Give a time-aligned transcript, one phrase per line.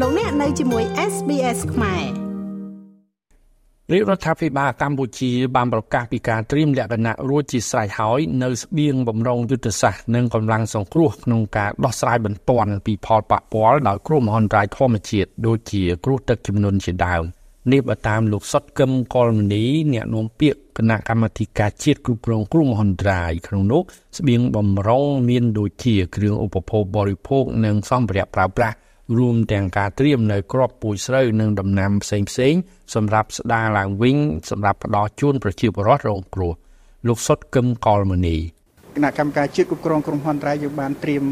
[0.00, 2.04] លោកអ្នកនៅជាមួយ SBS ខ្មែរ
[3.92, 17.22] រាជរដ្ឋាភិបាលកម្ពុជាបានប្រកាសពីការត្រៀមលក្ខណៈរួចជាស្រេចហើយនៅស្បៀងបំរុងយុទ្ធសាស្ត្រនិងកម្លាំងសង្គ្រោះក្នុងការដោះស្រាយបន្ទាន់ពីផលប៉ះពាល់ដោយគ្រោះមហន្តរាយធម្មជាតិដូចជាគ្រោះទឹកជំនន់ជាដើម
[17.72, 23.82] នេះបើតាមលោកសុតកឹមកុលមនីអ្នកនាំពាក្យគណៈកម្មាធិការជាតិគ្រប់គ្រងគ្រោះមហន្តរាយក្នុងនោះ
[24.18, 28.76] ស្បៀងបំរុងមានដូចជាគ្រឿងឧបភោគបរិភោគនិងសម្ភារៈប្រើប្រាស់
[29.18, 32.54] រួមទាំងការត្រៀមនៅក្របពូជស្រូវនិងដំណាំផ្សេងផ្សេង
[32.94, 34.16] សម្រាប់ស្ដារឡើងវិញ
[34.50, 36.52] សម្រាប់ផ្ដល់ជូនប្រជាពលរដ្ឋរងគ្រោះ
[37.08, 38.36] លោកសុតកឹមកុលមនី
[38.96, 41.24] គណៈកម្មការជាតិគ្រប់គ្រងគ្រោះមហន្តរាយយើងបានត្រៀម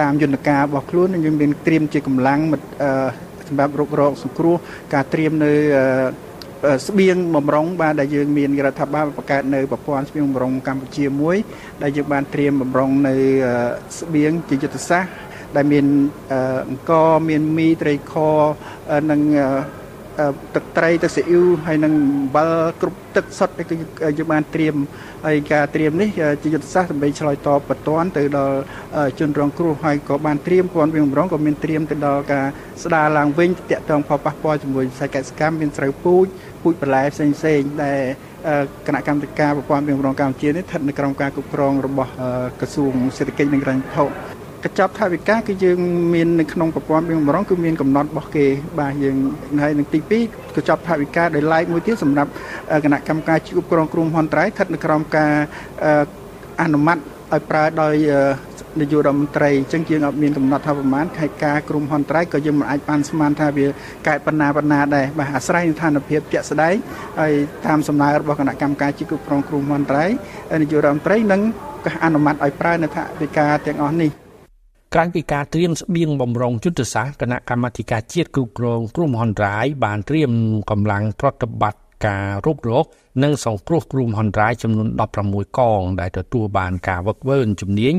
[0.00, 2.40] តាមយន្តការរបស់ខ្លួនយើងមានត្រៀមជាកម្លាំង
[3.48, 4.56] សម្រាប់រុករកសង្គ្រោះ
[4.94, 5.52] ការត្រៀមនៅ
[6.88, 11.36] ស្បៀងបំរុងបាទដែលយើងមានរដ្ឋាភិបាលបង្កើតនៅប្រព័ន្ធស្បៀងបំរុងកម្ពុជាមួយ
[11.82, 13.14] ដែលយើងបានត្រៀមបំរុងនៅ
[13.98, 15.84] ស្បៀងជាយុទ្ធសាស្ត្រ ដែលមាន
[16.68, 16.92] អង្គ
[17.28, 18.14] មានមីត្រីខ
[19.10, 19.20] និង
[20.54, 23.74] ទឹកត្រីទឹកស៊ីអ៊ីវហើយនិងអំបិលគ្រប់ទឹកសុទ្ធគឺ
[24.18, 24.74] យើងបានត្រៀម
[25.26, 26.08] ហើយការត្រៀមនេះ
[26.42, 28.56] ជាយុទ្ធសាស្ត្រដើម្បីឆ្លើយតបបន្ទាន់ទៅដល់
[29.18, 32.46] ជនរងគ្រោះហើយក៏បានត្រៀមព័ន្ធវិញម្ដងក៏មានត្រៀមទៅដល់ការ
[32.84, 36.26] ស្ដារឡើងវិញតាក់ទងផលប៉ះពាល់ជាមួយវិស័យកសិកម្មមានស្រូវពូជ
[36.62, 38.00] ពូជបន្លែផ្សេងផ្សេងដែល
[38.86, 42.10] គណៈកម្មការប្រព័ន្ធវិញម្ដងកម្ពុជានេះស្ថិតនៅក្រោមការគ្រប់គ្រងរបស់
[42.60, 44.06] ក្រសួងសេដ្ឋកិច្ចនិងរញ្ញវត្ថុ
[44.64, 45.78] កញ្ចប់ថវិកាគឺយើង
[46.14, 48.46] មាននៅក្នុងប្រព័ន្ធបៀងម្រងគឺមានកំណត់របស់គេ
[48.80, 49.16] បាទយើង
[49.62, 52.30] ហើយនឹងទី2កញ្ចប់ថវិកាដោយឡែកមួយទៀតសម្រាប់
[52.84, 55.32] គណៈកម្មការជួបក្រុងគ្រោះមហន្តរាយស្ថិតនៅក្រោមការ
[56.62, 57.94] អនុម័តឲ្យប្រើដោយ
[58.80, 63.66] នាយករដ្ឋមន្ត្រីអញ្ចឹងយើងអត់មានកំណត់ថាប្រមាណខេត្តការក្រុមហន្តរាយក៏យើងមិនអាចបានស្មានថាវា
[64.06, 66.74] កែប៉ុណ្ណាប៉ុណ្ណាដែរបាទអាស្រ័យនឹងស្ថានភាពជាក់ស្ដែង
[67.20, 67.32] ហើយ
[67.66, 70.10] តាមសំណើរបស់គណៈកម្មការជាគ្រប់គ្រងគ្រោះមហន្តរាយ
[70.62, 71.40] នាយករដ្ឋមន្ត្រីនឹង
[72.04, 74.10] អនុម័តឲ្យប្រើនៅថវិកាទាំងអស់នេះ
[74.94, 80.30] ក្រៅពីការត្រៀមស្បៀងបំរុងយុទ្ធសាស្ត្រគណៈកម្មាធិការជាតិគ្រប់គ្រងគ្រោះមហន្តរាយបានត្រៀម
[80.70, 82.84] កម្លាំងប្រតិបត្តិការរົບរោគ
[83.22, 84.88] និងសង្គ្រោះគ្រោះមហន្តរាយចំនួន
[85.22, 87.94] 16កង ដែលទទួលបានការវឹកវើជំនាញ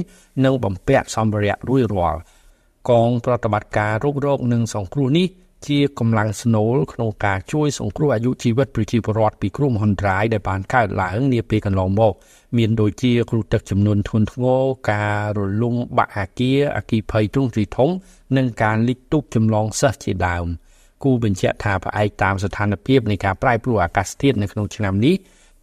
[0.46, 2.19] និងបំពាក់សម្ភារៈរួចរាល់
[2.90, 5.28] កងប្រតិបត្តិការរົບរោគនិងសង្គ្រោះនេះ
[5.67, 12.13] ជាកម្លាំងស្នូលក្នុងការជួយសង្គ្រោះអាយុជីវិតប្រជាពលរដ្ឋពីគ្រោះមហន្តរាយដែលបានកើតឡើងនាពេលកន្លងមក
[12.57, 14.61] មានដូចជាគ្រោះទឹកចំនួនធ្ងន់ធ្ងរ
[14.91, 17.89] ការរលំបាក់អាគារអគិភ័យទ្រង់ទ្រីធំ
[18.38, 20.45] និងការលិចទូកចម្លងសិស្សជាដើម
[21.03, 25.16] គូបញ្ជាក់ថាផ្អែកតាមស្ថានភាពនៃការប្រែប្រួលអាកាសធាតុនៅក្នុងឆ្នាំនេះ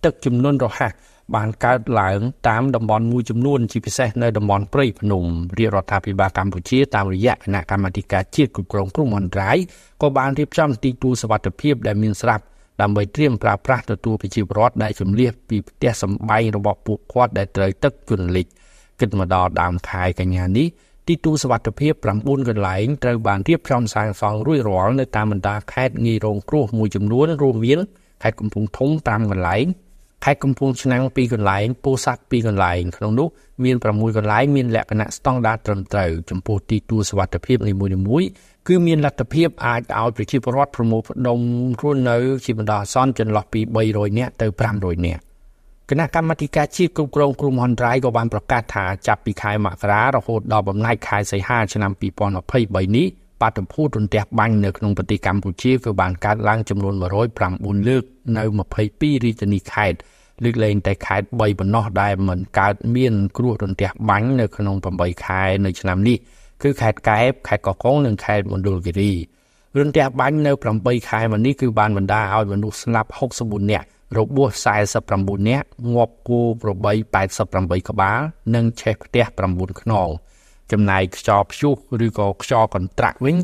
[0.04, 0.92] ទឹកចំនួនរហ័ស
[1.34, 5.24] បានកើតឡើងតាមតំបន់មួយចំនួនជាពិសេសនៅតំបន់ព្រៃភ្នំ
[5.58, 9.56] រាជរដ្ឋាភិបាលកម្ពុជាតាមរយៈគណៈកម្មាធិការជាតិគ្រប់គ្រងគ្រោះមហន្តរាយ
[10.02, 12.44] ក៏បានរៀបចំទីទួលសុវត្ថិភាពដែលមានស្រាប់
[12.82, 18.46] ដើម្បីត្រៀមប្រើប្រាស់ទទួលប្រជាពលរដ្ឋដែលជំនះពីផ្ទះសម្បែងរបស់ពួកគាត់ដែលត្រូវទឹកជន់លិច
[19.00, 20.68] គិតមកដល់ដើមខែកញ្ញានេះ
[21.08, 27.78] ទីទួលសុវត្ថិភាព9កន្លែងត្រូវបានរៀបចំសាងសង់រួចរាល់នៅតាមបណ្ដាខេត្តងាយរងគ្រោះមួយចំនួនរួមមាន
[28.22, 29.66] ខេត្តកំពង់ធំ5កន្លែង
[30.24, 33.28] ខេត្តកំពង់ឆ្នាំង2កន្លែងពោធិ៍សាត់2កន្លែងក្នុងនោះ
[33.64, 38.28] មាន6កន្លែងមានលក្ខណៈស្តង់ដារត្រឹមត្រូវចំពោះទីទួលសុវត្ថិភាពនីមួយៗ
[38.68, 41.38] គឺមានលទ្ធភាពអាចឲ្យប្រជាពលរដ្ឋប្រមូលផ្ដុំ
[41.80, 44.46] រស់នៅជាបណ្ដោះអាសន្នចន្លោះពី300នាក់ទៅ
[44.76, 45.22] 500នាក់
[45.90, 51.92] គណៈកម្មាធិការជាតិគ្រប់គ្រងគ្រោះមហន្តរាយក៏បានប្រកាសថាចាប់ពីខែមករារហូតដល់បំណាច់ខែសីហាឆ្នាំ
[52.38, 53.06] 2023នេះ
[53.40, 58.04] បាតុភូតរន្ទះបាញ់នៅក្នុងប្រទេសកម្ពុជាគឺបានកើតឡើងចំនួន109លើក
[58.36, 58.42] នៅ
[58.84, 59.98] 22រាជធានីខេត្ត
[60.44, 66.18] លើកលែងតែខេត្ត3ប៉ុណ្ណោះដែលមិនកើតមានគ្រោះរន្ទះបាញ់នៅក្នុង8ខែនៅឆ្នាំនេះ
[66.62, 69.12] គឺខេត្តកែបខេត្តកោះកុងនិងខេត្តមណ្ឌលគិរី
[69.76, 73.10] រឿងផ្ទះបាញ់នៅ8ខែមកនេះគឺបានបណ្ដាឲ្យមនុស្សស្លាប់
[73.40, 73.86] 64នាក់
[74.18, 74.66] របួស
[75.04, 76.92] 49នាក់ងាប់គោប្របី
[77.40, 78.18] 88ក្បាល
[78.54, 80.08] និងឆេះផ្ទះ9ខ្នង
[80.72, 81.74] ចំណែកខ្យល់ព្យុះ
[82.06, 83.36] ឬក៏ខ្យល់កន្ត្រាក់វិញ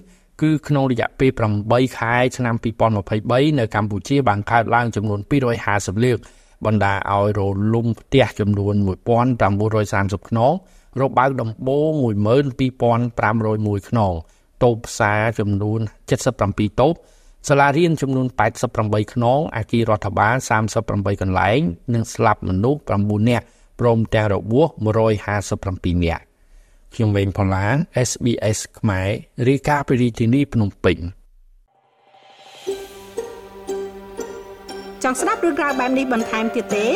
[0.42, 1.30] គឺក្នុងរយៈពេល
[1.64, 2.54] 8ខែឆ្នាំ
[3.02, 5.20] 2023នៅកម្ពុជាបានកើតឡើងចំនួន
[5.62, 6.18] 250លើក
[6.64, 7.40] បណ្ដាឲ្យរ
[7.74, 8.74] លំផ្ទះចំនួន
[9.52, 10.52] 1930ខ្នង
[11.00, 14.12] របើកដំបូង12501ខ្នង
[14.62, 15.80] តូបផ្សារចំនួន
[16.30, 16.94] 77តូប
[17.48, 18.26] សាលារៀនចំនួន
[18.70, 20.36] 88ខ្នងអាគាររដ្ឋបាល
[20.78, 21.60] 38កន្លែង
[21.94, 23.44] និងស្លាប់មនុស្ស9នាក់
[23.80, 24.68] ព្រមទាំងរបួស
[25.34, 26.24] 157នាក់
[26.94, 27.66] ខ្ញុំវេងផល្លា
[28.08, 29.08] SBS ខ្មែរ
[29.48, 30.98] រាយការណ៍ពីរាជធានីភ្នំពេញ
[35.02, 36.86] ចង់ស្ដាប់រឿងរ៉ាវបែបនេះបន្ថែមទៀតទេ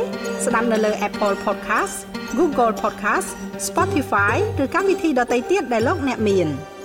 [0.44, 1.96] ស្ដាប់នៅលើ Apple Podcast
[2.38, 3.28] Google Podcast
[3.68, 6.48] Spotify ឬកម្មវិធីដទៃទៀតដែលលោកអ្នកមាន។